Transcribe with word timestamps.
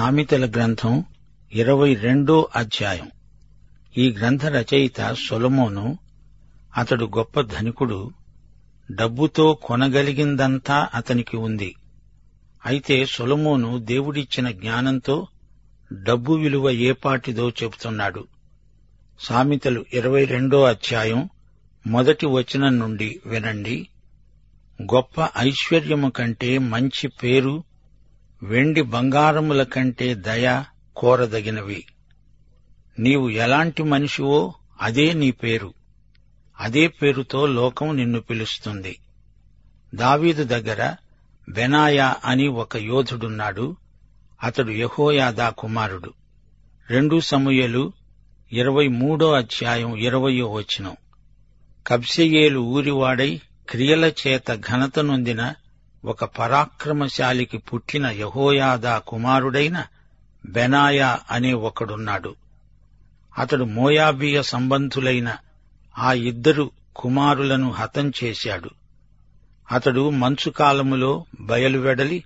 సామెతల 0.00 0.50
గ్రంథం 0.50 1.04
ఇరవై 1.52 1.94
రెండో 1.94 2.48
అధ్యాయం. 2.56 3.10
ఈ 3.98 4.12
గ్రంథ 4.12 4.46
రచయిత 4.46 5.16
సొలమోను 5.28 5.98
అతడు 6.76 7.04
గొప్ప 7.04 7.40
ధనికుడు 7.40 8.10
డబ్బుతో 8.90 9.54
కొనగలిగిందంతా 9.54 10.88
అతనికి 10.94 11.36
ఉంది. 11.36 11.74
అయితే 12.66 13.06
సొలమోను 13.06 13.78
దేవుడిచ్చిన 13.78 14.50
జ్ఞానంతో 14.50 15.26
డబ్బు 15.92 16.32
విలువ 16.32 16.70
ఏపాటిదో 16.70 17.50
చెబుతున్నాడు. 17.50 18.24
సామెతలు 19.20 19.84
ఇరవై 19.92 20.24
రెండో 20.24 20.64
అధ్యాయం 20.64 21.28
మొదటి 21.86 22.26
వచనం 22.26 22.78
నుండి 22.78 23.20
వినండి. 23.26 23.88
గొప్ప 24.82 25.28
ఐశ్వర్యము 25.38 26.10
కంటే 26.10 26.58
మంచి 26.58 27.08
పేరు 27.08 27.69
వెండి 28.42 28.82
బంగారముల 28.82 29.62
కంటే 29.62 30.14
దయ 30.14 30.64
కోరదగినవి. 30.96 31.84
నీవు 32.98 33.28
ఎలాంటి 33.28 33.82
మనిషివో 33.82 34.54
అదే 34.80 35.12
నీ 35.12 35.30
పేరు. 35.30 35.74
అదే 36.60 36.88
పేరుతో 36.88 37.46
లోకం 37.46 37.96
నిన్ను 37.96 38.20
పిలుస్తుంది. 38.20 38.98
దావీదు 39.94 40.44
దగ్గర 40.44 40.94
బెనాయా 41.48 42.16
అని 42.24 42.48
ఒక 42.48 42.76
యోధుడున్నాడు. 42.76 43.76
అతడు 44.42 44.70
యహోయాదా 44.70 45.50
కుమారుడు. 45.50 46.14
రెండు 46.90 47.20
సమూయలు 47.20 47.92
ఇరవై 48.52 48.88
మూడో 48.88 49.32
అధ్యాయం 49.32 49.96
ఇరవయో 49.96 50.52
వచనం. 50.52 50.96
కబ్సెయేలు 51.86 52.60
ఊరివాడై 52.60 53.40
క్రియల 53.70 54.04
చేత 54.04 54.54
ఘనత 54.54 54.98
నొందిన 54.98 55.54
ఒక 56.04 56.24
పరాక్రమశాలికి 56.24 57.58
పుట్టిన 57.58 58.06
యహోయాదా 58.06 58.98
కుమారుడైన 58.98 59.84
బెనాయా 60.46 61.20
అనే 61.30 61.52
ఒకడున్నాడు. 61.52 62.34
అతడు 63.38 63.64
మోయాబీయ 63.64 64.42
సంబంధులైన 64.42 65.36
ఆ 65.98 66.12
ఇద్దరు 66.12 66.70
కుమారులను 66.96 67.70
హతం 67.70 68.12
చేశాడు. 68.24 68.70
అతడు 69.72 70.10
మంచుకాలములో 70.10 71.24
బయలువెడలి 71.40 72.24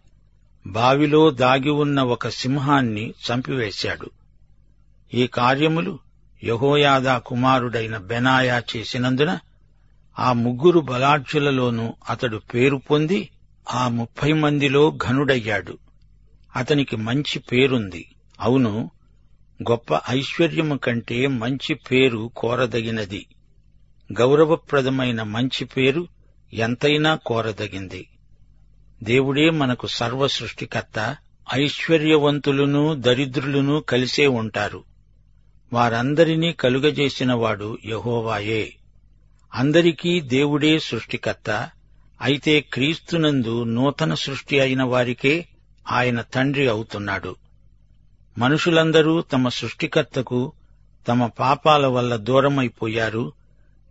బావిలో 0.66 1.30
దాగి 1.30 1.70
ఉన్న 1.70 2.02
ఒక 2.02 2.28
సింహాన్ని 2.28 3.14
చంపివేశాడు. 3.26 4.10
ఈ 5.14 5.26
కార్యములు 5.26 5.98
యహోయాదా 6.44 7.18
కుమారుడైన 7.18 7.96
బెనాయా 7.96 8.62
చేసినందున 8.76 9.38
ఆ 10.18 10.32
ముగ్గురు 10.32 10.80
బలాఢ్యులలోనూ 10.80 11.94
అతడు 12.10 12.36
పేరు 12.36 12.76
పొంది 12.76 13.30
ఆ 13.72 13.88
ముప్పై 13.88 14.32
మందిలో 14.32 14.98
ఘనుడయ్యాడు. 15.08 15.78
అతనికి 16.56 16.96
మంచి 16.96 17.38
పేరుంది. 17.38 18.14
అవును 18.40 18.90
గొప్ప 19.70 20.00
ఐశ్వర్యము 20.10 20.76
కంటే 20.76 21.26
మంచి 21.26 21.74
పేరు 21.74 22.30
కోరదగినది. 22.36 23.26
గౌరవప్రదమైన 24.12 25.22
మంచి 25.22 25.64
పేరు 25.64 26.08
ఎంతైనా 26.52 27.14
కోరదగింది. 27.14 28.08
దేవుడే 29.02 29.50
మనకు 29.50 29.86
సర్వ 29.86 30.26
సృష్టికర్త 30.26 31.16
ఐశ్వర్యవంతులును 31.54 32.94
దరిద్రులును 32.94 33.80
కలిసే 33.80 34.26
ఉంటారు. 34.26 34.84
వారందరినీ 35.72 36.52
కలుగజేసినవాడు 36.52 37.78
యహోవాయే. 37.84 38.76
అందరికీ 39.54 40.20
దేవుడే 40.20 40.78
సృష్టికర్త 40.78 41.70
అయితే 42.20 42.60
క్రీస్తునందు 42.60 43.64
నూతన 43.64 44.14
సృష్టి 44.14 44.60
అయిన 44.60 44.82
వారికే 44.82 45.46
ఆయన 45.90 46.20
తండ్రి 46.20 46.68
అవుతున్నాడు. 46.68 47.36
మనుషులందరూ 48.38 49.20
తమ 49.20 49.48
సృష్టికర్తకు 49.48 50.52
తమ 51.08 51.26
పాపాల 51.26 51.86
వల్ల 51.86 52.16
దూరమైపోయారు. 52.16 53.32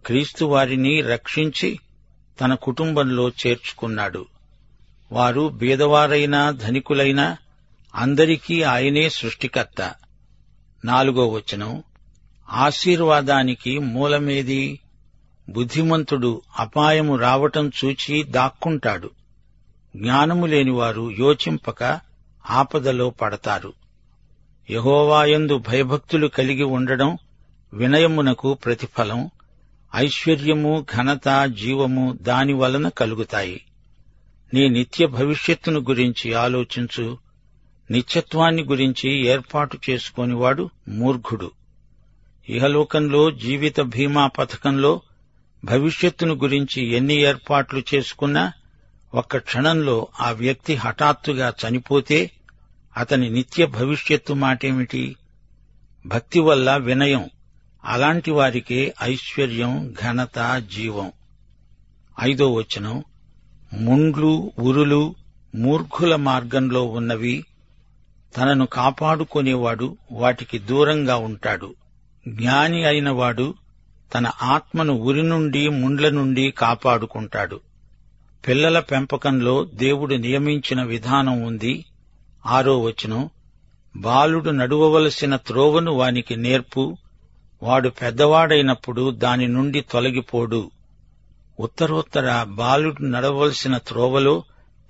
క్రీస్తు 0.06 0.46
వారిని 0.46 1.02
రక్షించి 1.02 1.80
తన 2.42 2.54
కుటుంబంలో 2.54 3.30
చేర్చుకున్నాడు. 3.30 4.26
వారు 5.12 5.50
బీదవారైనా 5.50 6.52
ధనికులైనా 6.52 7.38
అందరికీ 7.96 8.62
ఆయనే 8.62 9.10
సృష్టికర్త. 9.10 9.94
నాలుగో 10.86 11.28
వచనం 11.28 11.84
ఆశీర్వాదానికి 12.50 13.80
మూలమేది? 13.80 14.80
బుద్ధిమంతుడు 15.50 16.42
అపాయము 16.60 17.16
రావటం 17.16 17.72
చూచి 17.86 18.24
దాక్కుంటాడు. 18.24 19.10
జ్ఞానము 19.96 20.46
లేనివారు 20.46 21.12
యోచింపక 21.12 22.00
ఆపదలో 22.50 23.10
పడతారు. 23.10 23.74
యహోవాయందు 24.70 25.58
భయభక్తులు 25.58 26.28
కలిగి 26.28 26.64
ఉండడం 26.64 27.18
వినయమునకు 27.74 28.54
ప్రతిఫలం 28.54 29.30
ఐశ్వర్యము 29.96 30.86
ఘనత 30.96 31.46
జీవము 31.46 32.18
దాని 32.22 32.54
వలన 32.54 32.88
కలుగుతాయి. 32.88 33.66
నీ 34.54 34.70
నిత్య 34.70 35.08
భవిష్యత్తును 35.08 35.80
గురించి 35.80 36.34
ఆలోచించు. 36.34 37.18
నిత్యత్వాన్ని 37.92 38.64
గురించి 38.64 39.28
ఏర్పాటు 39.28 39.78
చేసుకోనివాడు 39.90 40.70
మూర్ఖుడు 40.88 41.52
ఇహలోకంలో 42.50 43.32
జీవిత 43.32 43.82
బీమా 43.82 44.28
పథకంలో 44.28 45.02
భవిష్యత్తును 45.64 46.34
గురించి 46.34 46.88
ఎన్ని 46.88 47.14
ఏర్పాట్లు 47.14 47.84
చేసుకున్నా 47.96 48.52
ఒక్క 49.16 49.38
క్షణంలో 49.38 50.08
ఆ 50.20 50.32
వ్యక్తి 50.32 50.76
హఠాత్తుగా 50.76 51.54
చనిపోతే 51.68 52.32
అతని 52.98 53.30
నిత్య 53.30 53.66
భవిష్యత్తు 53.66 54.34
మాటేమిటి? 54.34 55.16
భక్తి 56.06 56.40
వల్ల 56.40 56.76
వినయం. 56.76 57.30
అలాంటి 57.86 58.32
వారికే 58.32 58.94
ఐశ్వర్యం 59.02 59.94
ఘనత 60.04 60.64
జీవం. 60.76 61.12
ఐదో 62.22 62.54
వచనం. 62.54 63.04
ముండ్లు 63.74 64.52
ఉరులు 64.60 65.16
మూర్ఖుల 65.56 66.16
మార్గంలో 66.16 66.86
ఉన్నవి. 66.86 67.46
తనను 68.38 68.66
కాపాడుకునేవాడు 68.66 69.98
వాటికి 70.12 70.60
దూరంగా 70.60 71.16
ఉంటాడు. 71.16 71.76
జ్ఞాని 72.28 72.86
అయినవాడు 72.86 73.54
తన 74.14 74.32
ఆత్మను 74.42 74.94
ఉరి 74.94 75.24
నుండి 75.24 75.70
ముండ్ల 75.70 76.10
నుండి 76.10 76.52
కాపాడుకుంటాడు. 76.52 77.60
పిల్లల 78.48 78.80
పెంపకంలో 78.80 79.66
దేవుడు 79.66 80.16
నియమించిన 80.16 80.84
విధానం 80.84 81.42
ఉంది. 81.42 81.86
ఆరో 82.46 82.82
వచనం 82.82 83.30
బాలుడు 83.96 84.50
నడువవలసిన 84.50 85.36
త్రోవను 85.36 85.92
వానికి 85.92 86.36
నేర్పు. 86.36 86.98
వాడు 87.64 87.90
పెద్దవాడైనప్పుడు 87.90 89.12
దాని 89.12 89.48
నుండి 89.48 89.82
తొలగిపోడు. 89.82 90.72
ఉత్తరోత్తర 91.60 92.44
బాలుడు 92.44 93.04
నడవలసిన 93.04 93.78
త్రోవలో 93.78 94.44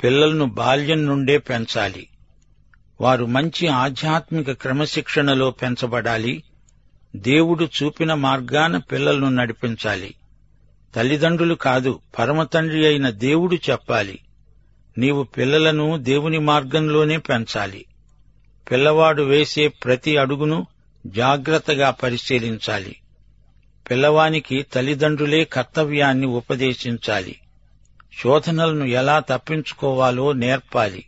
పిల్లలను 0.03 0.45
బాల్యం 0.45 1.05
నుండే 1.05 1.37
పెంచాలి. 1.37 2.07
వారు 3.01 3.25
మంచి 3.25 3.67
ఆధ్యాత్మిక 3.67 4.51
క్రమశిక్షణలో 4.51 5.51
పెంచబడాలి. 5.51 6.43
దేవుడు 7.15 7.69
చూపిన 7.83 8.13
మార్గాన 8.13 8.77
పిల్లలను 8.77 9.29
నడిపించాలి. 9.29 10.13
తల్లిదండ్రులు 10.95 11.55
కాదు 11.55 11.99
పరమతండ్రి 12.19 12.85
అయిన 12.85 13.09
దేవుడు 13.09 13.55
చెప్పాలి. 13.55 14.19
నీవు 14.97 15.23
పిల్లలను 15.23 15.97
దేవుని 15.97 16.39
మార్గంలోనే 16.39 17.17
పెంచాలి. 17.17 17.85
పిల్లవాడు 18.71 19.23
వేసే 19.23 19.67
ప్రతి 19.67 20.17
అడుగును 20.17 20.67
జాగ్రత్తగా 21.07 21.89
పరిశీలించాలి. 21.89 22.95
పిల్లవానికి 23.91 24.65
తల్లిదండ్రులే 24.73 25.43
కర్తవ్యాన్ని 25.43 26.27
ఉపదేశించాలి. 26.27 27.35
శోధనలను 28.23 28.85
ఎలా 28.85 29.19
తప్పించుకోవాలో 29.19 30.33
నేర్పాలి. 30.33 31.05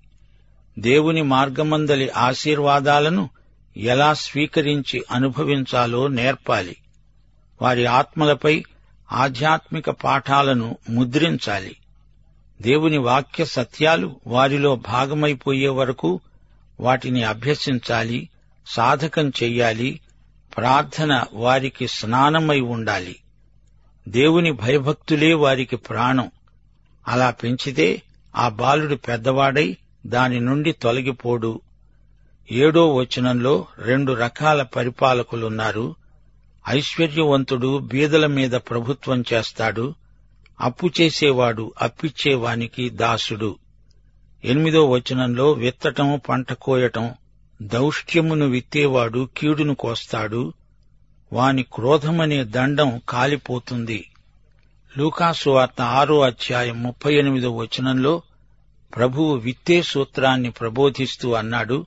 దేవుని 0.80 1.22
మార్గమందలి 1.22 2.10
ఆశీర్వాదాలను 2.10 3.30
ఎలా 3.78 4.14
స్వీకరించి 4.14 5.06
అనుభవించాలో 5.12 6.08
నేర్పాలి. 6.08 6.76
వారి 7.62 7.86
ఆత్మలపై 7.86 8.64
ఆధ్యాత్మిక 9.12 9.90
పాఠాలను 9.90 10.78
ముద్రించాలి. 10.90 11.76
దేవుని 12.62 12.98
వాక్య 12.98 13.46
సత్యాలు 13.46 14.20
వారిలో 14.28 14.76
భాగమైపోయే 14.76 15.68
వరకు 15.68 16.20
వాటిని 16.80 17.24
అభ్యసించాలి 17.24 18.30
సాధకం 18.68 19.30
చెయ్యాలి 19.30 20.00
ప్రార్థన 20.58 21.24
వారికి 21.34 21.88
స్నానమై 21.88 22.60
ఉండాలి. 22.60 23.16
దేవుని 24.08 24.52
భయభక్తులే 24.52 25.34
వారికి 25.34 25.76
ప్రాణం. 25.76 26.32
అలా 27.08 27.30
పెంచితే 27.30 28.02
ఆ 28.36 28.50
బాలుడు 28.50 28.96
పెద్దవాడై 28.96 29.78
దాని 30.06 30.40
నుండి 30.40 30.72
తొలగిపోడు. 30.72 31.62
ఏడో 32.52 32.96
వచనంలో 32.96 33.66
రెండు 33.80 34.14
రకాల 34.14 34.64
పరిపాలకులున్నారు. 34.64 35.96
ఐశ్వర్యవంతుడు 36.70 37.78
బీదల 37.78 38.26
మీద 38.26 38.52
ప్రభుత్వం 38.52 39.24
చేస్తాడు. 39.34 39.96
అప్పు 40.62 40.90
చేసేవాడు 41.02 41.74
అప్పిచ్చేవానికి 41.82 42.90
దాసుడు. 42.90 43.56
ఎనిమిదో 44.44 44.90
వచనంలో 44.90 45.52
విత్తటం 45.52 46.22
పంట 46.30 46.54
కోయటం 46.54 47.12
దౌష్ట్యమును 47.62 48.46
విత్తేవాడు 48.46 49.30
కీడును 49.38 49.76
కోస్తాడు. 49.76 50.54
వాని 51.34 51.64
క్రోధమనే 51.64 52.44
దండం 52.44 53.02
కాలిపోతుంది. 53.10 54.10
లూకాసు 54.98 55.50
వార్త 55.50 55.82
ఆరో 55.82 56.22
అధ్యాయం 56.22 56.84
ముప్పై 56.84 57.16
ఎనిమిదో 57.16 57.52
వచనంలో 57.52 58.22
ప్రభువు 58.96 59.36
విత్తే 59.36 59.82
సూత్రాన్ని 59.82 60.52
ప్రబోధిస్తూ 60.52 61.34
అన్నాడు. 61.34 61.86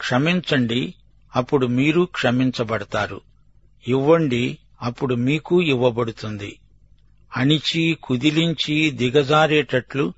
క్షమించండి 0.00 0.94
అప్పుడు 1.36 1.66
మీరు 1.66 2.08
క్షమించబడతారు. 2.12 3.20
ఇవ్వండి 3.88 4.58
అప్పుడు 4.82 5.14
మీకు 5.14 5.62
ఇవ్వబడుతుంది. 5.62 6.58
అణిచి 7.36 7.98
కుదిలించి 8.02 8.90
దిగజారేటట్లు 8.90 10.12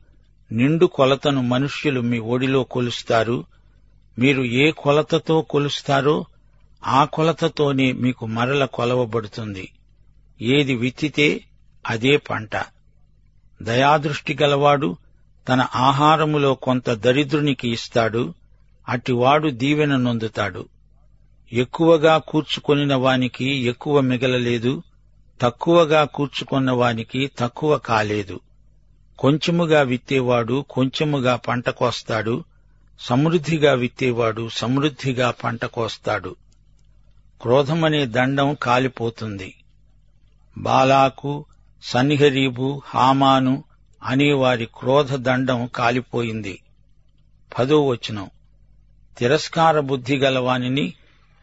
నిండు 0.53 0.87
కొలతను 0.87 1.43
మనుష్యులు 1.43 2.01
మీ 2.01 2.19
ఒడిలో 2.19 2.63
కొలుస్తారు. 2.65 3.45
మీరు 4.19 4.43
ఏ 4.43 4.71
కొలతతో 4.71 5.41
కొలుస్తారో 5.41 6.27
ఆ 6.85 7.05
కొలతతోనే 7.05 7.93
మీకు 7.93 8.27
మరల 8.27 8.65
కొలవబడుతుంది. 8.65 9.69
ఏది 10.43 10.75
విత్తితే 10.75 11.45
అదే 11.87 12.17
పంట. 12.17 12.51
దయాదృష్టి 13.63 14.39
గలవాడు 14.43 14.97
తన 15.49 15.67
ఆహారములో 15.75 16.55
కొంత 16.55 16.91
దరిద్రునికి 16.91 17.69
ఇస్తాడు. 17.69 18.35
అటివాడు 18.89 19.49
దీవెన 19.49 19.97
నొందుతాడు. 19.97 20.69
ఎక్కువగా 21.53 22.19
కూర్చుకొనిన 22.19 22.95
వానికి 22.95 23.51
ఎక్కువ 23.51 24.01
మిగలలేదు 24.01 24.83
తక్కువగా 25.41 26.05
కూర్చుకొన్న 26.05 26.71
వానికి 26.71 27.31
తక్కువ 27.39 27.79
కాలేదు. 27.79 28.41
కొంచెముగా 29.19 29.83
విత్తేవాడు 29.83 30.65
కొంచెముగా 30.71 31.37
పంట 31.37 31.71
కోస్తాడు 31.71 32.45
సమృద్ధిగా 33.01 33.73
విత్తేవాడు 33.73 34.49
సమృద్ధిగా 34.53 35.31
పంట 35.31 35.65
కోస్తాడు. 35.65 36.37
క్రోధమనే 37.43 38.07
దండం 38.07 38.57
కాలిపోతుంది. 38.63 39.55
బాలాకు 40.59 41.45
సన్నిహరీబు 41.83 42.83
హామాను 42.85 43.65
అనే 44.03 44.33
వారి 44.33 44.69
క్రోధ 44.79 45.15
దండం 45.15 45.67
కాలిపోయింది. 45.67 46.63
పదో 47.59 47.87
వచనం. 47.87 48.31
తిరస్కార 49.19 49.81
బుద్ధి 49.81 50.17
గలవానిని 50.17 50.95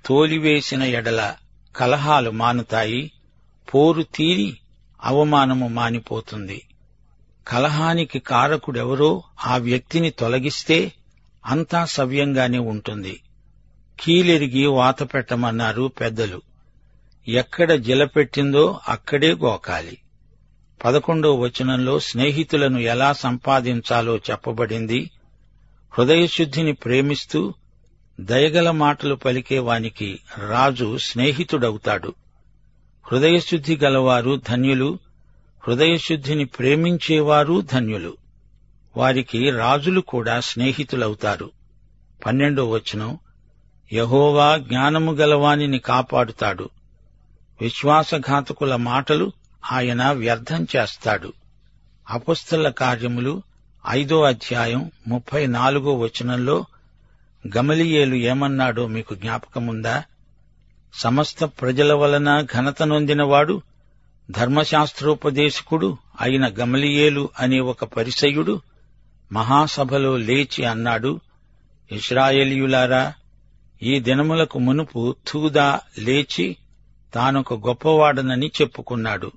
తోలివేసిన 0.06 0.84
ఎడల 0.84 1.36
కలహాలు 1.76 2.30
మానుతాయి 2.30 3.12
పోరు 3.74 4.04
తీరి 4.04 4.58
అవమానము 5.04 5.68
మానిపోతుంది. 5.68 6.68
కలహానికి 7.48 8.20
కారకుడెవరో 8.20 9.24
ఆ 9.46 9.58
వ్యక్తిని 9.58 10.10
తొలగిస్తే 10.10 10.92
అంతా 11.46 11.86
సవ్యంగానే 11.86 12.58
ఉంటుంది. 12.58 13.22
కీలెరిగి 14.00 14.66
వాత 14.66 15.14
పెట్టమన్నారు 15.14 15.92
పెద్దలు. 16.02 16.42
ఎక్కడ 17.28 17.74
జిలపెట్టిందో 17.74 18.80
అక్కడే 18.88 19.34
గోకాలి. 19.34 19.98
పదకొండో 20.86 21.36
వచనంలో 21.36 22.00
స్నేహితులను 22.00 22.80
ఎలా 22.80 23.14
సంపాదించాలో 23.14 24.18
చెప్పబడింది. 24.18 25.12
హృదయశుద్ధిని 25.98 26.74
ప్రేమిస్తూ 26.74 27.54
దయగల 28.20 28.72
మాటలు 28.72 29.16
పలికే 29.16 29.60
వానికి 29.60 30.20
రాజు 30.50 30.98
స్నేహితుడవుతాడు. 30.98 32.14
హృదయశుద్ధి 33.12 33.78
గలవారు 33.78 34.42
ధన్యులు 34.50 35.00
హృదయశుద్ధిని 35.68 36.46
ప్రేమించేవారు 36.46 37.62
ధన్యులు. 37.62 38.18
వారికి 38.98 39.52
రాజులు 39.52 40.02
కూడా 40.02 40.40
స్నేహితులవుతారు. 40.40 41.52
పన్నెండో 42.26 42.70
వచనం 42.70 43.20
యహోవా 43.94 44.58
జ్ఞానము 44.58 45.12
గలవానిని 45.12 45.80
కాపాడుతాడు. 45.80 46.70
విశ్వాసఘాతకుల 47.62 48.76
మాటలు 48.76 49.32
ఆయన 49.72 50.12
వ్యర్థం 50.12 50.68
చేస్తాడు. 50.76 51.34
అపుస్తల 52.10 52.70
కార్యములు 52.70 53.42
ఐదో 53.88 54.24
అధ్యాయం 54.24 54.92
ముప్పై 55.08 55.48
నాలుగో 55.48 55.98
వచనంలో 55.98 56.66
గమలియేలు 57.58 58.16
ఏమన్నాడో 58.16 58.88
మీకు 58.88 59.16
జ్ఞాపకముందా? 59.16 60.04
సమస్త 60.94 61.46
ప్రజల 61.46 61.94
వలన 61.94 62.42
ఘనత 62.42 62.84
నొందినవాడు 62.84 63.62
ధర్మశాస్త్రోపదేశకుడు 64.32 65.98
అయిన 66.22 66.48
గమలియేలు 66.48 67.30
అనే 67.40 67.60
ఒక 67.60 67.84
పరిసయుడు 67.84 68.62
మహాసభలో 69.32 70.18
లేచి 70.18 70.66
అన్నాడు 70.66 71.20
ఇస్రాయేలీయులారా 71.92 73.14
ఈ 73.84 74.00
దినములకు 74.00 74.60
మునుపు 74.60 75.16
తూదా 75.28 75.80
లేచి 76.00 76.58
తానొక 77.14 77.54
గొప్పవాడనని 77.54 78.52
చెప్పుకున్నాడు. 78.62 79.32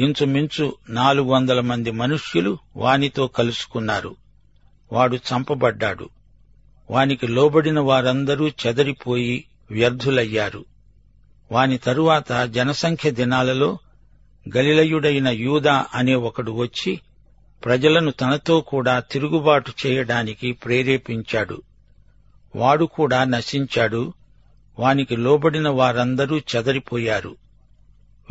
ఇంచుమించు 0.00 0.76
నాలుగు 0.88 1.26
వందల 1.26 1.60
మంది 1.60 1.90
మనుష్యులు 1.90 2.58
వానితో 2.76 3.26
కలుసుకున్నారు. 3.26 4.16
వాడు 4.92 5.16
చంపబడ్డాడు. 5.16 6.08
వానికి 6.90 7.26
లోబడిన 7.26 7.80
వారందరూ 7.80 8.48
చెదరిపోయి 8.48 9.44
వ్యర్థులయ్యారు. 9.70 10.64
వాని 11.52 11.78
తరువాత 11.78 12.32
జనసంఖ్య 12.32 13.10
దినాలలో 13.10 13.78
గలిలయుడైన 14.56 15.28
యూదా 15.28 15.86
అనే 15.94 16.14
ఒకడు 16.14 16.52
వచ్చి 16.52 17.00
ప్రజలను 17.64 18.10
తనతో 18.10 18.60
కూడా 18.60 19.00
తిరుగుబాటు 19.00 19.72
చేయడానికి 19.86 20.52
ప్రేరేపించాడు. 20.52 21.62
వాడు 22.56 22.84
కూడా 22.84 23.24
నశించాడు. 23.24 24.12
వానికి 24.78 25.16
లోబడిన 25.16 25.68
వారందరూ 25.68 26.38
చెదరిపోయారు. 26.38 27.41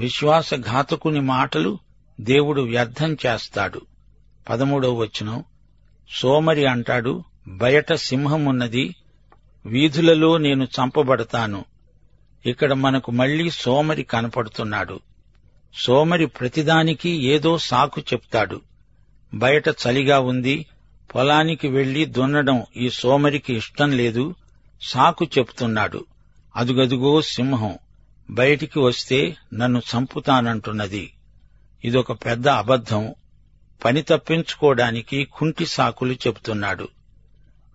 విశ్వాసఘాతకుని 0.02 1.22
మాటలు 1.22 1.80
దేవుడు 2.22 2.62
వ్యర్థం 2.62 3.18
చేస్తాడు. 3.26 3.82
పదమూడవ 4.50 4.94
వచనం. 4.94 5.44
సోమరి 6.10 6.66
అంటాడు 6.66 7.24
బయట 7.48 7.94
సింహమున్నది 7.94 8.96
వీధులలో 9.66 10.38
నేను 10.38 10.64
చంపబడతాను. 10.64 11.66
ఇక్కడ 12.46 12.74
మనకు 12.74 13.12
మళ్ళీ 13.12 13.50
సోమరి 13.50 14.04
కనపడుతున్నాడు. 14.04 15.00
సోమరి 15.84 16.26
ప్రతిదానికి 16.26 17.10
ఏదో 17.10 17.58
సాకు 17.58 18.02
చెప్తాడు. 18.02 18.62
బయట 19.34 19.64
చలిగా 19.70 20.20
ఉంది 20.20 20.66
పొలానికి 21.16 21.68
వెళ్ళి 21.68 22.06
దున్నడం 22.06 22.64
ఈ 22.78 22.90
సోమరికి 22.90 23.54
ఇష్టం 23.54 23.92
లేదు 23.92 24.36
సాకు 24.82 25.26
చెప్తున్నాడు. 25.26 26.06
అదుగదుగో 26.56 27.22
సింహం. 27.22 27.78
బయటికి 28.32 28.80
వస్తే 28.80 29.36
నన్ను 29.54 29.80
చంపుతానంటున్నది. 29.80 31.14
ఇదొక 31.86 32.12
పెద్ద 32.12 32.48
అబద్ధం. 32.48 33.14
పని 33.86 34.02
తప్పించుకోవడానికి 34.02 35.28
కుంటి 35.34 35.66
సాకులు 35.66 36.14
చెబుతున్నాడు. 36.14 36.88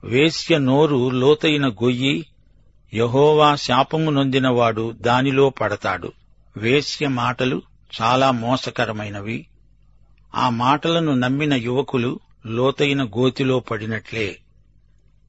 వేశ్య 0.05 0.59
నోరు 0.59 1.11
లోతైన 1.11 1.69
గొయ్యి. 1.69 2.27
యహోవా 2.95 3.57
శాపము 3.57 4.11
నొందినవాడు 4.11 4.93
దానిలో 4.93 5.51
పడతాడు. 5.51 6.13
వేశ్య 6.57 7.09
మాటలు 7.09 7.63
చాలా 8.03 8.31
మోసకరమైనవి. 8.31 9.47
ఆ 10.35 10.49
మాటలను 10.49 11.15
నమ్మిన 11.15 11.55
యువకులు 11.55 12.21
లోతైన 12.47 13.05
గోతిలో 13.05 13.61
పడినట్లే. 13.61 14.39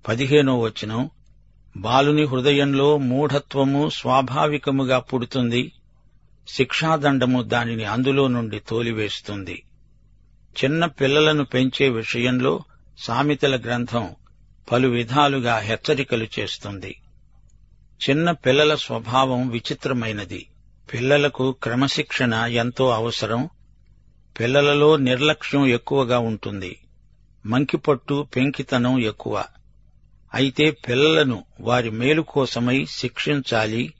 పదిహేనో 0.07 0.59
వచనం. 0.59 1.09
బాలుని 1.77 2.23
హృదయంలో 2.23 2.97
మూఢత్వము 2.97 3.89
స్వాభావికముగా 3.89 4.99
పుడుతుంది. 4.99 5.71
శిక్షాదండము 6.47 7.41
దానిని 7.41 7.85
అందులో 7.85 8.27
నుండి 8.27 8.59
తోలివేస్తుంది. 8.59 9.63
చిన్న 10.63 10.85
పిల్లలను 10.85 11.45
పెంచే 11.45 11.89
విషయంలో 11.89 12.63
సామెతల 12.97 13.55
గ్రంథం 13.55 14.09
పలు 14.71 14.87
విధాలుగా 14.87 15.57
హెచ్చరికలు 15.57 16.27
చేస్తుంది. 16.39 17.01
చిన్న 18.09 18.31
పిల్లల 18.31 18.75
స్వభావం 18.75 19.47
విచిత్రమైనది. 19.47 20.47
పిల్లలకు 20.93 21.51
క్రమశిక్షణ 21.51 22.33
ఎంతో 22.33 22.89
అవసరం. 22.89 23.49
పిల్లలలో 24.39 24.97
నిర్లక్ష్యం 24.97 25.67
ఎక్కువగా 25.67 26.19
ఉంటుంది. 26.19 26.79
మంకిపట్టు 27.45 28.27
పెంకితనం 28.35 28.99
ఎక్కువ. 28.99 29.43
అయితే 30.33 30.71
పిల్లలను 30.71 31.43
వారి 31.61 31.89
మేలు 31.89 32.21
కోసమై 32.21 32.85
శిక్షించాలి. 32.89 33.93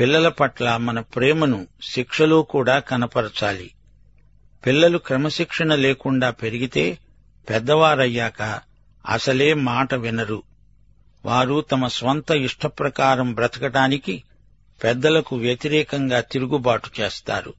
పిల్లల 0.00 0.28
పట్ల 0.28 0.76
మన 0.76 1.00
ప్రేమను 1.00 1.66
శిక్షలో 1.82 2.42
కూడా 2.42 2.78
కనపరచాలి. 2.78 3.70
పిల్లలు 4.66 4.98
క్రమశిక్షణ 4.98 5.74
లేకుండా 5.74 6.30
పెరిగితే 6.30 6.98
పెద్దవారయ్యాక 7.50 8.60
అసలే 9.08 9.54
మాట 9.54 9.94
వినరు. 9.94 10.42
వారు 11.24 11.60
తమ 11.60 11.86
స్వంత 11.86 12.30
ఇష్టప్రకారం 12.30 13.34
బ్రతకటానికి 13.34 14.22
పెద్దలకు 14.84 15.36
వ్యతిరేకంగా 15.36 16.20
తిరుగుబాటు 16.20 16.90
చేస్తారు. 17.00 17.54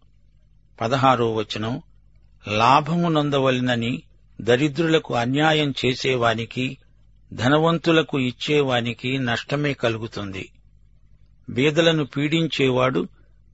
పదహారో 0.81 1.33
వచనం 1.33 1.81
లాభము 2.47 3.09
నొందవలనని 3.09 4.01
దరిద్రులకు 4.41 5.15
అన్యాయం 5.15 5.73
చేసేవానికి 5.85 6.77
ధనవంతులకు 7.35 8.19
ఇచ్చేవానికి 8.19 9.17
నష్టమే 9.17 9.73
కలుగుతుంది. 9.73 10.51
బీదలను 11.49 12.05
పీడించేవాడు 12.05 13.07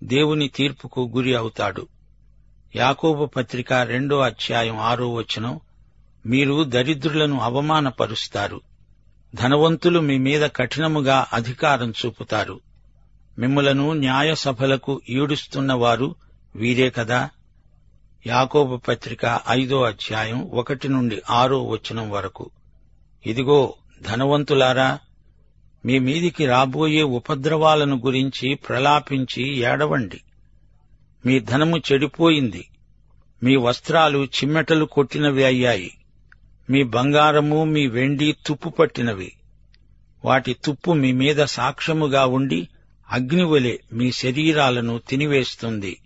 దేవుని 0.04 0.48
తీర్పుకు 0.48 1.12
గురి 1.16 1.36
అవుతాడు. 1.36 1.88
యాకోబు 2.76 3.26
పత్రిక 3.26 3.74
రెండో 3.74 4.20
అధ్యాయం 4.20 4.78
ఆరో 4.78 5.14
వచనం 5.14 5.60
మీరు 6.26 6.64
దరిద్రులను 6.64 7.40
అవమానపరుస్తారు. 7.40 8.62
ధనవంతులు 9.36 10.00
మీ 10.00 10.18
మీద 10.18 10.50
కఠినముగా 10.56 11.26
అధికారం 11.34 11.94
చూపుతారు. 12.06 12.60
మిమ్మలను 13.40 13.94
న్యాయసభలకు 13.94 15.02
ఈడుస్తున్నవారు 15.10 16.16
వీరే 16.56 16.90
కదా? 16.90 17.30
యాకోబు 18.28 18.78
పత్రిక 18.78 19.40
ఐదో 19.50 19.84
అధ్యాయం 19.84 20.50
ఒకటి 20.52 20.88
నుండి 20.88 21.22
ఆరో 21.30 21.64
వచనం 21.64 22.12
వరకు. 22.12 22.50
ఇదిగో 23.26 23.74
ధనవంతులారా 24.02 25.00
మీ 25.86 26.00
మీదికి 26.00 26.46
రాబోయే 26.46 27.04
ఉపద్రవాలను 27.04 28.02
గురించి 28.06 28.56
ప్రలాపించి 28.56 29.58
ఏడవండి. 29.58 30.22
మీ 31.26 31.40
ధనము 31.40 31.78
చెడిపోయింది. 31.78 32.68
మీ 33.44 33.56
వస్త్రాలు 33.56 34.26
చిమ్మెటలు 34.26 34.86
కొట్టినవి 34.86 35.44
అయ్యాయి. 35.44 35.98
మీ 36.70 36.84
బంగారము 36.84 37.64
మీ 37.64 37.88
వెండి 37.88 38.36
తుప్పు 38.46 38.70
పట్టినవి. 38.70 39.32
వాటి 40.26 40.56
తుప్పు 40.66 40.92
మీ 40.92 41.12
మీద 41.12 41.44
సాక్ష్యముగా 41.44 42.26
ఉండి 42.26 42.68
అగ్నివలె 43.10 43.78
మీ 43.94 44.12
శరీరాలను 44.12 45.02
తినివేస్తుంది. 45.10 45.98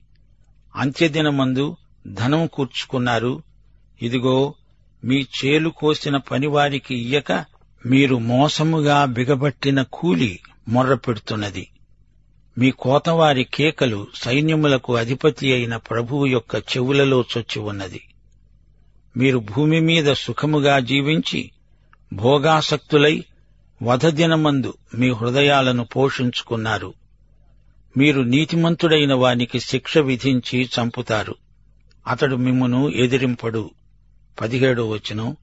అంత్యదినమందు 0.75 1.77
ధనం 2.07 2.47
కూర్చుకున్నారు. 2.47 3.43
ఇదిగో 4.01 4.55
మీ 5.05 5.25
చేలు 5.45 5.69
కోసిన 5.69 6.17
పనివారికి 6.17 6.95
ఇయ్యక 6.95 7.45
మీరు 7.85 8.15
మోసముగా 8.15 9.05
బిగబట్టిన 9.05 9.81
కూలి 9.81 10.39
మొర్రపెడుతున్నది 10.67 11.67
మీ 12.57 12.71
కోతవారి 12.71 13.43
కేకలు 13.43 14.07
సైన్యములకు 14.15 14.95
అధిపతి 14.95 15.53
అయిన 15.53 15.77
ప్రభువు 15.77 16.25
యొక్క 16.25 16.55
చెవులలో 16.55 17.25
చొచ్చి 17.37 17.61
ఉన్నది. 17.61 18.01
మీరు 19.17 19.39
భూమి 19.39 19.79
మీద 19.79 20.13
సుఖముగా 20.13 20.79
జీవించి 20.79 21.51
భోగాసక్తులై 22.13 23.23
వధదినమందు 23.83 24.73
మీ 24.95 25.09
హృదయాలను 25.09 25.85
పోషించుకున్నారు. 25.85 26.93
మీరు 27.97 28.21
నీతిమంతుడైన 28.21 29.13
వానికి 29.13 29.59
శిక్ష 29.59 29.97
విధించి 29.97 30.69
చంపుతారు. 30.79 31.35
అతడు 32.07 32.35
మిమ్మును 32.35 32.89
ఎదిరింపడు. 32.89 33.71
పదిహేడో 34.41 34.89
వచనం. 34.89 35.37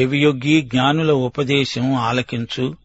చెవియొగ్గి 0.00 0.60
జ్ఞానుల 0.60 1.12
ఉపదేశం 1.12 1.94
ఆలకించు. 1.94 2.76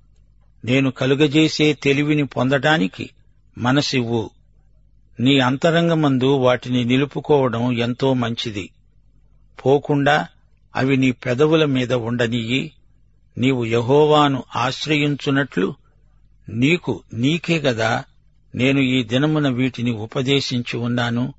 నేను 0.65 0.91
కలుగజేసే 0.91 1.73
తెలివిని 1.73 2.25
పొందటానికి 2.25 3.09
మనసివ్వు. 3.57 4.29
నీ 5.19 5.39
అంతరంగమందు 5.39 6.35
వాటిని 6.35 6.85
నిలుపుకోవడం 6.85 7.77
ఎంతో 7.77 8.13
మంచిది. 8.13 8.69
పోకుండా 9.65 10.27
అవి 10.75 10.97
నీ 10.97 11.11
పెదవుల 11.11 11.65
మీద 11.65 11.93
ఉండనియ్యి 11.93 12.71
నీవు 13.37 13.65
యహోవాను 13.65 14.43
ఆశ్రయించున్నట్లు 14.55 15.75
నీకు 16.49 17.03
నీకే 17.13 17.57
గదా. 17.57 18.03
నేను 18.55 18.79
ఈ 18.79 19.03
దినమున 19.03 19.49
వీటిని 19.49 19.91
ఉపదేశించి 19.91 20.77
ఉన్నాను. 20.77 21.33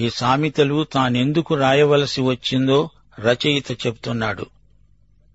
ఈ 0.00 0.10
సామెతలు 0.10 0.84
తానెందుకు 0.84 1.54
రాయవలసి 1.54 2.20
వచ్చిందో 2.20 2.90
రచయిత 3.18 3.86
చెప్తున్నాడు 3.86 4.46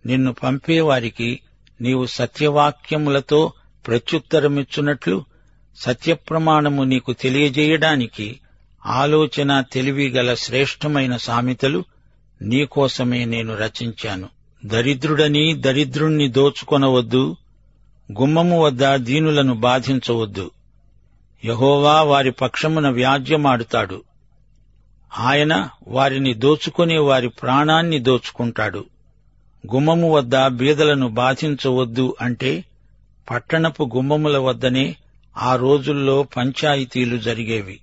నిన్ను 0.06 0.34
పంపేవారికి 0.34 1.40
నీవు 1.82 2.06
సత్యవాక్యములతో 2.06 3.54
ప్రత్యుత్తరమిచ్చున్నట్లు 3.88 5.26
సత్యప్రమాణము 5.76 6.84
నీకు 6.84 7.14
తెలియజేయడానికి 7.14 8.40
ఆలోచన 8.86 9.62
తెలివి 9.62 10.10
గల 10.10 10.34
శ్రేష్టమైన 10.34 11.18
సామెతలు 11.18 11.84
నీకోసమే 12.42 13.26
నేను 13.26 13.56
రచించాను. 13.56 14.30
దరిద్రుడని 14.66 15.54
దరిద్రుణ్ణి 15.54 16.28
దోచుకొనవద్దు 16.28 17.38
గుమ్మము 18.20 18.64
వద్ద 18.64 18.96
దీనులను 18.96 19.54
బాధించవద్దు. 19.54 20.52
యహోవా 21.46 22.02
వారి 22.02 22.32
పక్షమున 22.32 22.90
వ్యాజ్యమాడుతాడు. 22.90 24.04
ఆయన 25.18 25.70
వారిని 25.88 26.34
దోచుకునే 26.34 26.98
వారి 26.98 27.30
ప్రాణాన్ని 27.30 28.00
దోచుకుంటాడు. 28.00 28.86
గుమ్మము 29.74 30.14
వద్ద 30.14 30.48
బీదలను 30.48 31.08
బాధించవద్దు 31.08 32.16
అంటే 32.22 32.64
పట్టణపు 33.32 33.90
గుమ్మముల 33.96 34.38
వద్దనే 34.38 34.96
ఆ 35.38 35.56
రోజుల్లో 35.56 36.24
పంచాయతీలు 36.24 37.18
జరిగేవి. 37.18 37.80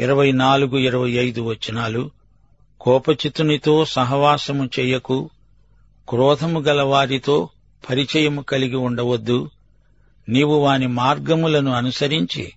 ఇరవై 0.00 0.32
నాలుగు 0.32 0.78
ఇరవై 0.78 1.10
ఐదు 1.10 1.40
వచనాలు 1.40 2.10
కోపచితునితో 2.80 3.84
సహవాసము 3.84 4.70
చేయకు 4.80 5.30
క్రోధము 6.08 6.60
గల 6.60 6.82
వారితో 6.82 7.48
పరిచయము 7.90 8.42
కలిగి 8.42 8.76
ఉండవద్దు. 8.76 9.50
నీవు 10.28 10.54
వాని 10.54 10.86
మార్గములను 10.86 11.72
అనుసరించి 11.72 12.52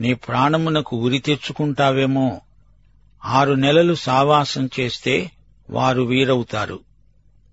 నీ 0.00 0.14
ప్రాణమునకు 0.14 0.96
ఉరి 0.96 1.18
తెచ్చుకుంటావేమో 1.18 2.40
ఆరు 3.24 3.52
నెలలు 3.52 3.94
సావాసం 3.94 4.70
చేస్తే 4.80 5.30
వారు 5.70 6.02
వీరవుతారు. 6.02 6.80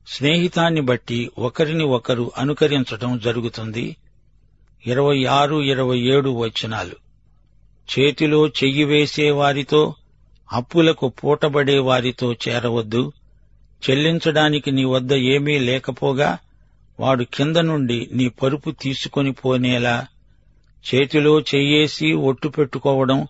స్నేహితాన్ని 0.07 0.81
బట్టి 0.81 1.31
ఒకరిని 1.37 1.83
ఒకరు 1.83 2.31
అనుకరించటం 2.37 3.19
జరుగుతుంది. 3.19 3.95
ఇరవై 4.87 5.25
ఆరు 5.25 5.61
ఇరవై 5.61 5.99
ఏడు 5.99 6.29
వచనాలు. 6.29 6.95
చేతిలో 7.89 8.47
చెయ్యి 8.47 8.83
వేసేవారితో 8.83 9.95
అప్పులకు 10.53 11.09
పూటబడే 11.09 11.79
వారితో 11.79 12.33
చేరవద్దు. 12.33 13.13
చెల్లించడానికి 13.89 14.71
నీ 14.71 14.83
వద్ద 14.83 15.13
ఏమీ 15.13 15.59
లేకపోగా 15.59 16.37
వాడు 16.99 17.23
కింద 17.23 17.55
నుండి 17.55 18.09
నీ 18.11 18.29
పరుపు 18.29 18.71
తీసుకొని 18.71 19.31
పోనేలా 19.31 20.07
చేతిలో 20.95 21.39
చెయ్యేసి 21.39 22.13
ఒట్టు 22.13 22.47
పెట్టుకోవడం 22.47 23.27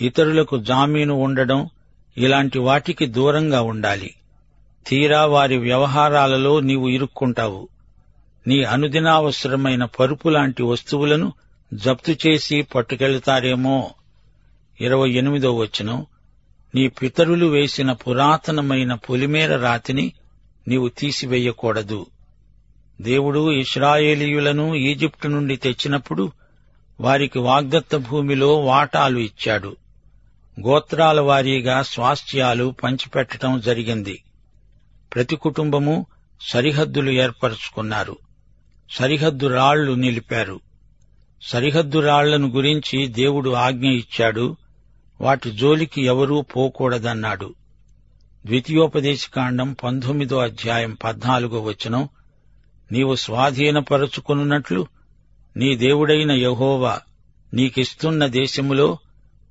ఇతరులకు 0.00 0.58
జామీను 0.58 1.14
ఉండడం 1.14 1.68
ఇలాంటి 2.18 2.58
వాటికి 2.58 3.06
దూరంగా 3.06 3.62
ఉండాలి. 3.62 4.14
తీరా 4.86 5.24
వారి 5.24 5.56
వ్యవహారాలలో 5.56 6.60
నీవు 6.60 6.88
ఇరుక్కుంటావు. 6.88 7.68
నీ 8.46 8.62
అనుదినావసరమైన 8.62 9.84
పరుపు 9.84 10.28
లాంటి 10.28 10.62
వస్తువులను 10.62 11.32
జప్తు 11.74 12.16
చేసి 12.26 12.62
పట్టుకెళ్తారేమో. 12.62 13.90
ఇరవై 14.80 15.10
ఎనిమిదో 15.10 15.56
వచనం. 15.56 16.06
నీ 16.74 16.88
పితరులు 16.88 17.46
వేసిన 17.46 17.92
పురాతనమైన 17.92 18.94
పొలిమేర 18.94 19.56
రాతిని 19.56 20.12
నీవు 20.68 20.88
తీసివేయకూడదు. 20.88 22.06
దేవుడు 23.00 23.52
ఇస్రాయేలీయులను 23.52 24.74
ఈజిప్టు 24.74 25.28
నుండి 25.28 25.56
తెచ్చినప్పుడు 25.56 26.32
వారికి 27.00 27.38
వాగ్దత్త 27.38 27.96
భూమిలో 27.96 28.60
వాటాలు 28.60 29.18
ఇచ్చాడు. 29.18 29.76
గోత్రాల 30.60 31.20
వారీగా 31.20 31.82
స్వాస్థ్యాలు 31.82 32.74
పంచిపెట్టడం 32.84 33.60
జరిగింది. 33.60 34.24
ప్రతి 35.14 35.36
కుటుంబము 35.36 36.06
సరిహద్దులు 36.40 37.10
ఏర్పరచుకున్నారు. 37.10 38.16
సరిహద్దు 38.90 39.46
రాళ్ళు 39.46 39.92
నిలిపారు. 39.92 40.60
సరిహద్దు 41.42 41.98
రాళ్ళను 41.98 42.48
గురించి 42.48 43.06
దేవుడు 43.06 43.50
ఆజ్ఞ 43.50 43.86
ఇచ్చాడు. 43.86 44.56
వాటి 45.20 45.50
జోలికి 45.50 46.02
ఎవరూ 46.02 46.40
పోకూడదన్నాడు. 46.40 47.54
ద్వితీయోపదేశకాండం 48.46 49.72
పంతొమ్మిదో 49.72 50.38
అధ్యాయం 50.38 50.96
పద్నాలుగో 51.04 51.62
వచనం 51.62 52.08
నీవు 52.92 53.14
స్వాధీనపరచుకున్నట్లు 53.14 54.86
నీ 55.56 55.76
దేవుడైన 55.76 56.32
యహోవా 56.32 57.00
నీకిస్తున్న 57.54 58.26
దేశములో 58.26 58.98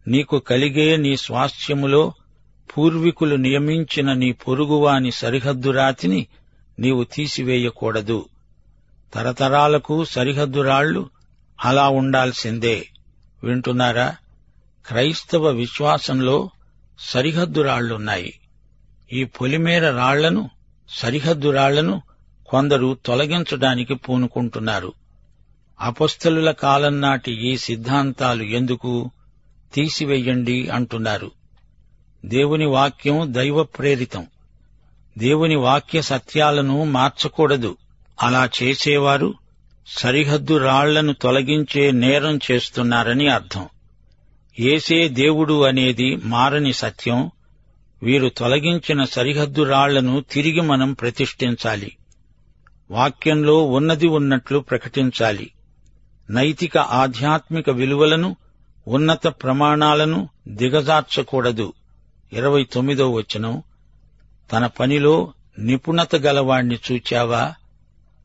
నీకు 0.08 0.40
కలిగే 0.40 0.98
నీ 0.98 1.18
స్వాస్థ్యములో 1.18 2.14
పూర్వీకులు 2.78 3.36
నియమించిన 3.36 4.14
నీ 4.14 4.32
పొరుగువాని 4.32 5.12
సరిహద్దు 5.12 5.70
రాతిని 5.70 6.28
నీవు 6.80 7.04
తీసివేయకూడదు. 7.04 8.26
తరతరాలకు 9.14 10.06
సరిహద్దు 10.06 10.62
రాళ్ళు 10.62 11.10
అలా 11.66 11.90
ఉండాల్సిందే. 11.90 12.88
వింటున్నారా? 13.44 14.16
క్రైస్తవ 14.86 15.48
విశ్వాసంలో 15.48 16.50
సరిహద్దు 17.00 17.62
రాళ్ళున్నాయి 17.62 18.40
ఈ 19.14 19.24
పొలిమేర 19.24 19.92
రాళ్ళను 19.92 20.50
సరిహద్దు 20.90 21.50
రాళ్ళను 21.50 22.02
కొందరు 22.48 22.98
తొలగించడానికి 23.06 23.96
పూనుకుంటున్నారు. 23.96 24.94
అపస్థలుల 25.82 26.52
కాలం 26.52 27.02
నాటి 27.02 27.54
ఈ 27.54 27.58
సిద్ధాంతాలు 27.58 28.44
ఎందుకు? 28.44 29.12
తీసివేయండి 29.74 30.68
అంటున్నారు. 30.68 31.32
దేవుని 32.26 32.66
వాక్యం 32.66 33.34
దైవ 33.34 33.64
ప్రేరితం. 33.64 34.28
దేవుని 35.18 35.56
వాక్య 35.56 36.02
సత్యాలను 36.02 36.84
మార్చకూడదు. 36.84 37.78
అలా 38.22 38.50
చేసేవారు 38.64 39.34
సరిహద్దు 39.88 40.58
రాళ్ళను 40.58 41.14
తొలగించే 41.14 41.92
నేరం 41.92 42.40
చేస్తున్నారని 42.52 43.28
అర్థం. 43.28 43.70
ఏసే 44.60 45.08
దేవుడు 45.08 45.64
అనేది 45.64 46.16
మారని 46.16 46.74
సత్యం. 46.74 47.32
వీరు 48.04 48.30
తొలగించిన 48.30 49.04
సరిహద్దు 49.04 49.64
రాళ్ళను 49.64 50.22
తిరిగి 50.32 50.62
మనం 50.62 50.94
ప్రతిష్ఠించాలి. 50.94 51.96
వాక్యంలో 52.92 53.66
ఉన్నది 53.66 54.08
ఉన్నట్లు 54.08 54.60
ప్రకటించాలి. 54.60 55.52
నైతిక 56.30 56.78
ఆధ్యాత్మిక 56.78 57.70
విలువలను 57.70 58.36
ఉన్నత 58.88 59.28
ప్రమాణాలను 59.28 60.30
దిగజార్చకూడదు. 60.48 61.74
ఇరవై 62.34 62.64
తొమ్మిదో 62.64 63.12
వచనం. 63.12 63.64
తన 64.52 64.68
పనిలో 64.68 65.34
నిపుణత 65.60 66.16
గలవాణ్ణి 66.16 66.80
చూచావా? 66.92 67.54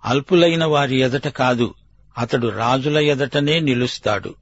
అల్పులైన 0.04 0.64
వారి 0.64 1.00
ఎదట 1.00 1.28
కాదు 1.28 1.74
అతడు 2.18 2.48
రాజుల 2.48 2.98
ఎదటనే 2.98 3.60
నిలుస్తాడు. 3.60 4.34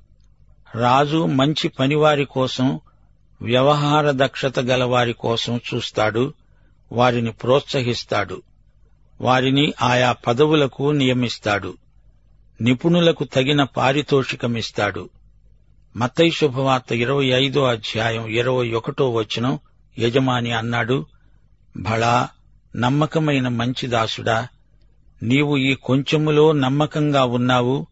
రాజు 0.75 1.27
మంచి 1.27 1.69
పనివారి 1.69 2.25
కోసం 2.25 2.81
వ్యవహార 3.43 4.11
దక్షత 4.11 4.61
గలవారి 4.61 5.13
కోసం 5.13 5.61
చూస్తాడు 5.75 6.35
వారిని 6.93 7.33
ప్రోత్సహిస్తాడు. 7.33 8.43
వారిని 9.21 9.73
ఆయా 9.83 10.13
పదవులకు 10.13 10.91
నియమిస్తాడు. 10.91 11.75
నిపుణులకు 12.61 13.25
తగిన 13.25 13.63
పారితోషికమిస్తాడు. 13.65 15.11
మత్తయి 15.97 16.31
శుభవార్త 16.31 16.93
ఇరవై 16.93 17.27
ఐదో 17.27 17.65
అధ్యాయం 17.65 18.27
ఇరవై 18.27 18.71
ఒకటో 18.71 19.11
వచనం 19.11 19.59
యజమాని 19.99 20.53
అన్నాడు 20.53 21.07
భళా 21.77 22.29
నమ్మకమైన 22.77 23.49
మంచి 23.49 23.87
దాసుడా 23.87 24.49
నీవు 25.23 25.57
ఈ 25.57 25.75
కొంచెములో 25.75 26.53
నమ్మకంగా 26.53 27.25
ఉన్నావు 27.25 27.87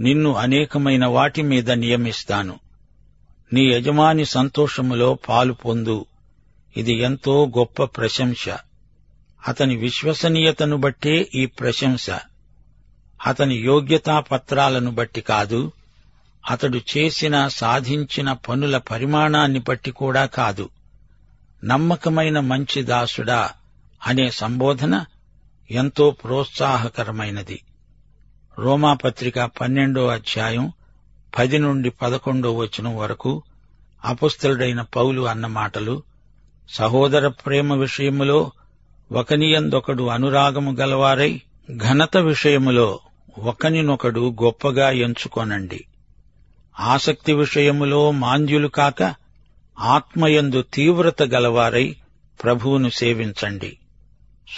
నిన్ను 0.00 0.34
అనేకమైన 0.34 1.06
వాటి 1.06 1.42
మీద 1.42 1.70
నియమిస్తాను. 1.70 2.58
నీ 3.52 3.66
యజమాని 3.66 4.24
సంతోషములో 4.24 5.18
పాలు 5.28 5.52
పొందు. 5.52 6.06
ఇది 6.76 6.92
ఎంతో 6.92 7.52
గొప్ప 7.58 7.84
ప్రశంస. 7.84 8.48
అతని 9.48 9.76
విశ్వసనీయతను 9.76 10.76
బట్టే 10.76 11.30
ఈ 11.34 11.46
ప్రశంస. 11.46 12.10
అతని 13.26 13.54
యోగ్యతా 13.54 14.20
పత్రాలను 14.20 14.90
బట్టి 14.90 15.20
కాదు 15.20 15.72
అతడు 16.48 16.80
చేసిన 16.96 17.48
సాధించిన 17.48 18.32
పనుల 18.32 18.78
పరిమాణాన్ని 18.78 19.58
బట్టి 19.58 19.90
కూడా 19.90 20.26
కాదు. 20.26 20.68
నమ్మకమైన 21.64 22.40
మంచి 22.40 22.82
దాసుడా 22.82 23.50
అనే 24.06 24.30
సంబోధన 24.30 25.04
ఎంతో 25.70 26.10
ప్రోత్సాహకరమైనది. 26.10 27.60
రోమాపత్రిక 28.58 29.40
పన్నెండో 29.40 30.06
అధ్యాయం 30.06 30.72
పది 31.38 31.58
నుండి 31.58 31.90
పదకొండో 31.90 32.56
వచనం 32.56 32.96
వరకు 32.96 33.42
అపుస్తలుడైన 34.04 34.82
పౌలు 34.82 35.28
అన్న 35.28 35.46
మాటలు 35.46 36.02
సహోదర 36.68 37.28
ప్రేమ 37.28 37.74
విషయములో 37.74 38.52
ఒకనియందొకడు 39.12 40.02
అనురాగము 40.02 40.72
గలవారై 40.72 41.42
ఘనత 41.76 42.16
విషయములో 42.16 43.00
ఒకనినొకడు 43.38 44.36
గొప్పగా 44.42 44.90
ఎంచుకొనండి. 44.90 45.84
ఆసక్తి 46.78 47.32
విషయములో 47.32 48.10
మాంద్యులు 48.10 48.68
కాక 48.68 49.14
ఆత్మయందు 49.80 50.62
తీవ్రత 50.62 51.22
గలవారై 51.22 51.96
ప్రభువును 52.42 52.88
సేవించండి. 52.88 53.78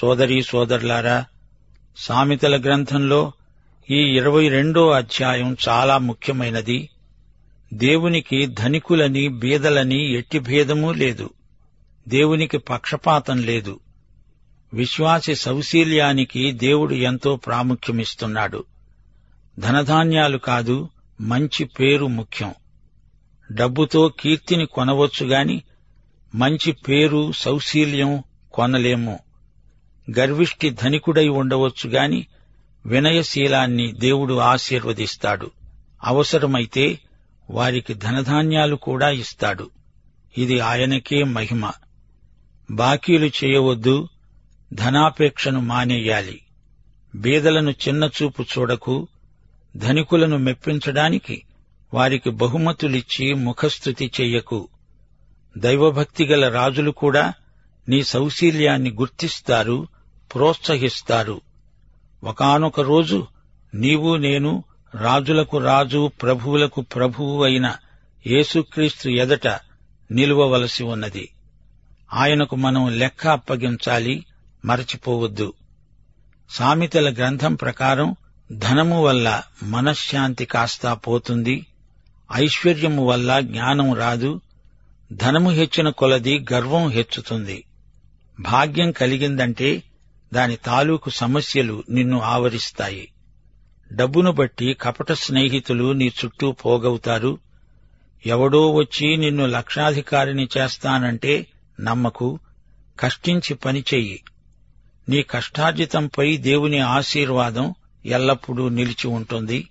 సోదరీ 0.00 0.42
సోదరులారా 0.42 1.24
సామెతల 1.96 2.62
గ్రంథంలో 2.62 3.32
ఈ 3.90 3.98
ఇరవై 3.98 4.48
రెండో 4.48 4.90
అధ్యాయం 4.90 5.56
చాలా 5.68 5.98
ముఖ్యమైనది. 5.98 6.88
దేవునికి 7.74 8.46
ధనికులని 8.46 9.28
బీదలని 9.28 10.12
ఎట్టి 10.12 10.38
భేదమూ 10.38 10.92
లేదు. 10.92 11.30
దేవునికి 12.08 12.58
పక్షపాతం 12.58 13.42
లేదు. 13.42 13.80
విశ్వాసి 14.74 15.34
సౌశీల్యానికి 15.34 16.52
దేవుడు 16.52 16.94
ఎంతో 16.94 17.36
ప్రాముఖ్యమిస్తున్నాడు. 17.36 18.64
ధనధాన్యాలు 19.58 20.38
కాదు 20.38 20.88
మంచి 21.20 21.64
పేరు 21.64 22.06
ముఖ్యం. 22.06 22.54
డబ్బుతో 23.52 24.08
కీర్తిని 24.08 24.66
కొనవచ్చుగాని 24.66 25.62
మంచి 26.34 26.72
పేరు 26.72 27.32
సౌశీల్యం 27.32 28.22
కొనలేము. 28.52 29.18
గర్విష్టి 30.18 30.70
ధనికుడై 30.70 31.28
ఉండవచ్చుగాని 31.28 32.26
వినయశీలాన్ని 32.86 33.92
దేవుడు 33.92 34.34
ఆశీర్వదిస్తాడు. 34.34 35.50
అవసరమైతే 36.04 36.98
వారికి 37.50 37.94
ధనధాన్యాలు 37.94 38.76
కూడా 38.76 39.10
ఇస్తాడు. 39.10 39.70
ఇది 40.38 40.60
ఆయనకే 40.60 41.22
మహిమ. 41.22 41.70
బాకీలు 42.70 43.26
చేయవద్దు 43.26 44.08
ధనాపేక్షను 44.72 45.60
మానేయాలి. 45.60 46.40
బీదలను 47.14 47.70
చిన్నచూపు 47.70 48.42
చూడకు 48.42 49.08
ధనికులను 49.76 50.38
మెప్పించడానికి 50.38 51.42
వారికి 51.94 52.30
బహుమతులిచ్చి 52.30 53.34
ముఖస్థుతి 53.34 54.12
చెయ్యకు. 54.20 54.68
దైవభక్తి 55.58 56.26
గల 56.26 56.48
రాజులు 56.48 56.90
కూడా 56.90 57.32
నీ 57.88 58.02
సౌశీల్యాన్ని 58.02 58.90
గుర్తిస్తారు 58.90 59.88
ప్రోత్సహిస్తారు. 60.34 61.40
ఒకానొక 62.24 62.80
రోజు 62.80 63.26
నీవు 63.74 64.16
నేను 64.16 64.64
రాజులకు 64.94 65.58
రాజు 65.58 66.10
ప్రభువులకు 66.22 66.80
ప్రభువు 66.80 67.44
అయిన 67.44 67.74
యేసుక్రీస్తు 68.26 69.08
ఎదట 69.08 69.48
నిలువవలసి 70.10 70.84
ఉన్నది. 70.84 71.28
ఆయనకు 72.12 72.56
మనం 72.56 72.98
లెక్క 72.98 73.26
అప్పగించాలి 73.26 74.24
మరచిపోవద్దు. 74.64 75.52
సామెతల 76.50 77.14
గ్రంథం 77.14 77.54
ప్రకారం 77.54 78.16
ధనము 78.52 79.04
వల్ల 79.04 79.42
మనశ్శాంతి 79.62 80.44
కాస్తా 80.44 80.94
పోతుంది 80.94 81.66
ఐశ్వర్యము 82.32 83.06
వల్ల 83.06 83.40
జ్ఞానం 83.40 83.94
రాదు 83.94 84.40
ధనము 85.12 85.50
హెచ్చిన 85.50 85.88
కొలది 85.88 86.46
గర్వం 86.52 86.88
హెచ్చుతుంది. 86.88 87.64
భాగ్యం 88.40 88.92
కలిగిందంటే 88.92 89.82
దాని 90.34 90.56
తాలూకు 90.56 91.10
సమస్యలు 91.10 91.84
నిన్ను 91.90 92.20
ఆవరిస్తాయి. 92.20 93.12
డబ్బును 93.92 94.32
బట్టి 94.32 94.74
కపట 94.74 95.12
స్నేహితులు 95.12 95.92
నీ 95.92 96.12
చుట్టూ 96.24 96.52
పోగవుతారు. 96.52 97.38
ఎవడో 98.26 98.70
వచ్చి 98.70 99.16
నిన్ను 99.16 99.46
లక్షాధికారిని 99.46 100.48
చేస్తానంటే 100.58 101.46
నమ్మకు 101.80 102.38
కష్టించి 103.00 103.54
పనిచెయ్యి 103.54 104.22
నీ 105.08 105.22
కష్టార్జితంపై 105.22 106.36
దేవుని 106.36 106.78
ఆశీర్వాదం 106.78 107.74
ఎల్లప్పుడూ 108.06 108.68
నిలిచి 108.68 109.06
ఉంటుంది. 109.06 109.68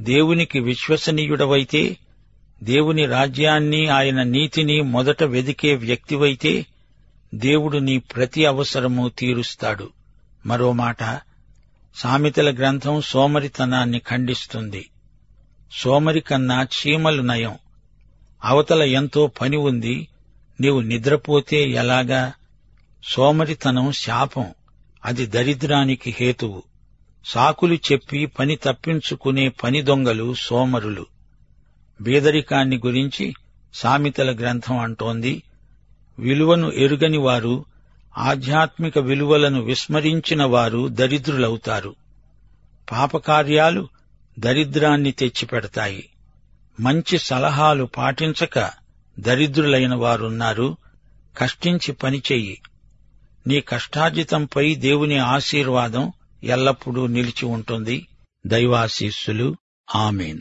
దేవునికి 0.00 0.60
విశ్వసనీయుడవైతే 0.60 1.96
దేవుని 2.62 3.06
రాజ్యాన్ని 3.06 3.86
ఆయన 3.88 4.22
నీతిని 4.22 4.80
మొదట 4.80 5.22
వెదికే 5.22 5.74
వ్యక్తివైతే 5.74 6.66
దేవుడు 7.34 7.78
నీ 7.78 7.98
ప్రతి 7.98 8.46
అవసరము 8.46 9.08
తీరుస్తాడు. 9.08 9.90
మరో 10.46 10.72
మాట 10.72 10.96
సామెతల 11.96 12.54
గ్రంథం 12.54 13.00
సోమరితనాన్ని 13.00 13.98
ఖండిస్తుంది. 13.98 14.90
సోమరి 15.72 16.20
కన్నా 16.20 16.62
చీమలు 16.62 17.22
నయం. 17.22 17.54
అవతల 18.44 18.82
ఎంతో 18.82 19.26
పని 19.26 19.56
ఉంది. 19.56 20.08
నీవు 20.60 20.80
నిద్రపోతే 20.80 21.70
ఎలాగా? 21.70 22.32
సోమరితనం 23.04 23.92
శాపం. 23.92 24.46
అది 25.04 25.26
దరిద్రానికి 25.26 26.16
హేతువు. 26.20 26.62
సాకులు 27.26 27.74
చెప్పి 27.74 28.26
పని 28.26 28.56
తప్పించుకునే 28.56 29.48
పని 29.48 29.82
దొంగలు 29.82 30.34
సోమరులు. 30.34 31.06
బీదరికాన్ని 32.00 32.76
గురించి 32.76 33.34
సామెతల 33.74 34.36
గ్రంథం 34.36 34.78
అంటోంది. 34.78 35.42
విలువను 36.18 36.72
ఎరుగని 36.72 37.18
వారు 37.18 37.64
ఆధ్యాత్మిక 38.18 38.98
విలువలను 38.98 39.62
విస్మరించిన 39.62 40.44
వారు 40.44 40.88
దరిద్రులవుతారు. 40.88 41.94
పాపకార్యాలు 42.92 43.88
దరిద్రాన్ని 44.38 45.12
తెచ్చిపెడతాయి. 45.12 46.08
మంచి 46.80 47.18
సలహాలు 47.18 47.84
పాటించక 47.84 48.70
దరిద్రులైన 49.18 49.94
వారున్నారు. 49.94 50.76
కష్టించి 51.38 51.92
పనిచెయ్యి 51.92 52.60
నీ 53.46 53.60
కష్టార్జితంపై 53.60 54.74
దేవుని 54.74 55.18
ఆశీర్వాదం 55.18 56.12
ఎల్లప్పుడూ 56.44 57.06
నిలిచి 57.06 57.46
ఉంటుంది. 57.46 58.08
దైవాశీస్సులు. 58.46 59.56
ఆమెను. 59.94 60.40